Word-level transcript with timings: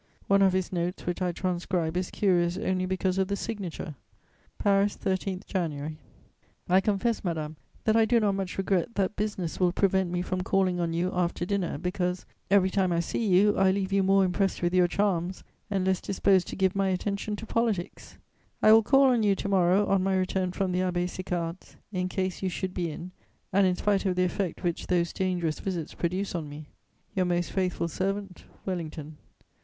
One 0.27 0.41
of 0.41 0.53
his 0.53 0.73
notes, 0.73 1.05
which 1.05 1.21
I 1.21 1.31
transcribe, 1.31 1.95
is 1.95 2.09
curious 2.09 2.57
only 2.57 2.87
because 2.87 3.19
of 3.19 3.27
the 3.27 3.35
signature: 3.35 3.93
"PARIS, 4.57 4.95
13 4.95 5.43
January. 5.45 5.99
"I 6.67 6.81
confess, 6.81 7.23
madame, 7.23 7.55
that 7.83 7.95
I 7.95 8.05
do 8.05 8.19
not 8.19 8.31
much 8.31 8.57
regret 8.57 8.95
that 8.95 9.15
business 9.15 9.59
will 9.59 9.71
prevent 9.71 10.09
me 10.09 10.23
from 10.23 10.41
calling 10.41 10.79
on 10.79 10.91
you 10.93 11.11
after 11.13 11.45
dinner, 11.45 11.77
because, 11.77 12.25
every 12.49 12.71
time 12.71 12.91
I 12.91 12.99
see 12.99 13.23
you, 13.27 13.55
I 13.59 13.69
leave 13.69 13.93
you 13.93 14.01
more 14.01 14.25
impressed 14.25 14.63
with 14.63 14.73
your 14.73 14.87
charms 14.87 15.43
and 15.69 15.85
less 15.85 16.01
disposed 16.01 16.47
to 16.47 16.55
give 16.55 16.75
my 16.75 16.87
attention 16.87 17.35
to 17.35 17.45
politics!!! 17.45 18.17
"I 18.63 18.71
will 18.71 18.81
call 18.81 19.03
on 19.03 19.21
you 19.21 19.35
to 19.35 19.47
morrow 19.49 19.85
on 19.85 20.01
my 20.01 20.15
return 20.15 20.51
from 20.51 20.71
the 20.71 20.79
Abbé 20.79 21.07
Sicard's, 21.07 21.75
in 21.91 22.09
case 22.09 22.41
you 22.41 22.49
should 22.49 22.73
be 22.73 22.89
in, 22.89 23.11
and 23.53 23.67
in 23.67 23.75
spite 23.75 24.07
of 24.07 24.15
the 24.15 24.23
effect 24.23 24.63
which 24.63 24.87
those 24.87 25.13
dangerous 25.13 25.59
visits 25.59 25.93
produce 25.93 26.33
on 26.33 26.49
me. 26.49 26.69
"Your 27.15 27.27
most 27.27 27.51
faithful 27.51 27.87
servant, 27.87 28.45
"WELLINGTON." 28.65 29.17